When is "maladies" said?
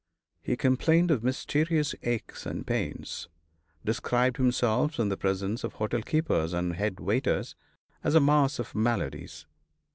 8.73-9.45